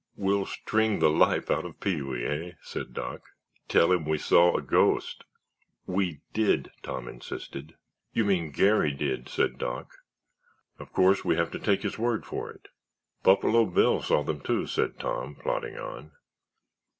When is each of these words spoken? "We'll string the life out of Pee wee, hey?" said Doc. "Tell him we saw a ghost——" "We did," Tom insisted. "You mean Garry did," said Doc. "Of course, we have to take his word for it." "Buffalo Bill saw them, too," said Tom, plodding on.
"We'll 0.15 0.47
string 0.47 0.97
the 0.97 1.11
life 1.11 1.51
out 1.51 1.63
of 1.63 1.79
Pee 1.79 2.01
wee, 2.01 2.21
hey?" 2.23 2.55
said 2.63 2.91
Doc. 2.95 3.21
"Tell 3.67 3.91
him 3.91 4.03
we 4.03 4.17
saw 4.17 4.57
a 4.57 4.61
ghost——" 4.63 5.23
"We 5.85 6.21
did," 6.33 6.71
Tom 6.81 7.07
insisted. 7.07 7.75
"You 8.11 8.25
mean 8.25 8.49
Garry 8.49 8.93
did," 8.93 9.29
said 9.29 9.59
Doc. 9.59 9.93
"Of 10.79 10.91
course, 10.91 11.23
we 11.23 11.35
have 11.35 11.51
to 11.51 11.59
take 11.59 11.83
his 11.83 11.99
word 11.99 12.25
for 12.25 12.49
it." 12.49 12.69
"Buffalo 13.21 13.63
Bill 13.67 14.01
saw 14.01 14.23
them, 14.23 14.39
too," 14.41 14.65
said 14.65 14.97
Tom, 14.99 15.35
plodding 15.35 15.77
on. 15.77 16.13